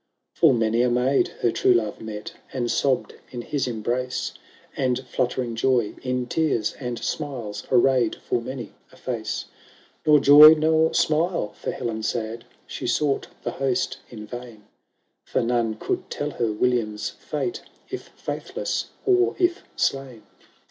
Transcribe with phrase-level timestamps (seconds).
[0.33, 4.31] VI Full many a maid her true love met, And sobbed in his embrace,
[4.75, 9.45] And fluttering joy in tears and smiles Arrayed full many a face.
[10.03, 14.63] VII Nor joy nor smile for Helen sad; She sought the host in vain;
[15.23, 17.61] For none could tell her William's fate,
[17.91, 20.23] If faithless, or if slain.